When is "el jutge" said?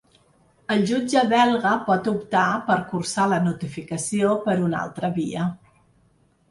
0.75-1.21